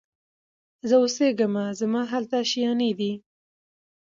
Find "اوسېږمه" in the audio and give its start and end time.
1.01-1.65